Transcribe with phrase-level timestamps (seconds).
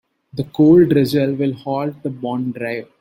[0.33, 2.87] The cold drizzle will halt the bond drive.